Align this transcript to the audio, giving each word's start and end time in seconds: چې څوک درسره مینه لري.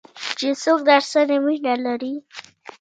چې 0.37 0.47
څوک 0.63 0.79
درسره 0.91 1.35
مینه 1.45 1.73
لري. 1.85 2.15